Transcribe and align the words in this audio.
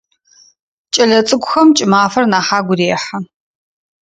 Кӏэлэцӏыкӏухэм 0.93 1.67
кӏымафэр 1.77 2.25
нахь 2.31 2.51
агу 2.57 2.73
рехьы. 2.77 3.17